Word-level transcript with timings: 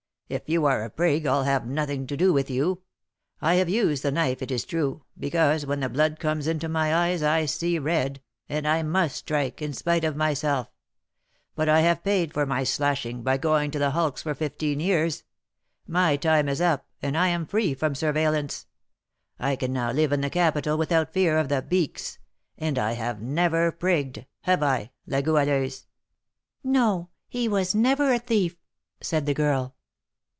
If 0.31 0.47
you 0.47 0.63
are 0.65 0.85
a 0.85 0.89
'prig' 0.89 1.25
I'll 1.25 1.43
have 1.43 1.67
nothing 1.67 2.07
to 2.07 2.15
do 2.15 2.31
with 2.31 2.49
you. 2.49 2.83
I 3.41 3.55
have 3.55 3.67
used 3.67 4.01
the 4.01 4.13
knife, 4.13 4.41
it 4.41 4.49
is 4.49 4.63
true, 4.63 5.03
because, 5.19 5.65
when 5.65 5.81
the 5.81 5.89
blood 5.89 6.21
comes 6.21 6.47
into 6.47 6.69
my 6.69 6.95
eyes, 6.95 7.21
I 7.21 7.45
see 7.45 7.77
red, 7.77 8.21
and 8.47 8.65
I 8.65 8.81
must 8.81 9.17
strike, 9.17 9.61
in 9.61 9.73
spite 9.73 10.05
of 10.05 10.15
myself; 10.15 10.69
but 11.53 11.67
I 11.67 11.81
have 11.81 12.01
paid 12.05 12.33
for 12.33 12.45
my 12.45 12.63
slashing, 12.63 13.23
by 13.23 13.35
going 13.35 13.71
to 13.71 13.79
the 13.79 13.89
hulks 13.91 14.21
for 14.23 14.33
fifteen 14.33 14.79
years. 14.79 15.23
My 15.85 16.15
time 16.15 16.47
is 16.47 16.61
up, 16.61 16.87
and 17.01 17.17
I 17.17 17.27
am 17.27 17.45
free 17.45 17.73
from 17.73 17.93
surveillance. 17.93 18.67
I 19.37 19.57
can 19.57 19.73
now 19.73 19.91
live 19.91 20.13
in 20.13 20.21
the 20.21 20.29
capital, 20.29 20.77
without 20.77 21.11
fear 21.11 21.37
of 21.37 21.49
the 21.49 21.61
'beaks;' 21.61 22.19
and 22.57 22.79
I 22.79 22.93
have 22.93 23.21
never 23.21 23.69
prigged, 23.69 24.25
have 24.43 24.63
I, 24.63 24.91
La 25.05 25.19
Goualeuse?" 25.19 25.87
"No, 26.63 27.09
he 27.27 27.49
was 27.49 27.75
never 27.75 28.13
a 28.13 28.17
thief," 28.19 28.55
said 29.01 29.25
the 29.25 29.33
girl. 29.33 29.75